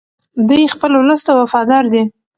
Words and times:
دی 0.49 0.59
خپل 0.73 0.91
ولس 0.97 1.21
ته 1.27 1.31
وفادار 1.39 1.83
دی. 1.93 2.01